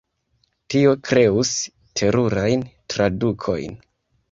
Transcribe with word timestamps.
Tio 0.73 0.93
kreus 1.09 1.51
terurajn 2.01 2.65
tradukojn. 2.95 3.81